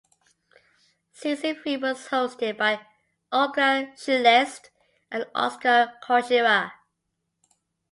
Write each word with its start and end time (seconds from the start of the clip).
Season 1.11 1.61
three 1.61 1.77
was 1.77 2.07
hosted 2.07 2.57
by 2.57 2.79
Olga 3.31 3.93
Shelest 3.95 4.71
and 5.11 5.27
Oskar 5.35 5.93
Kuchera. 6.03 6.71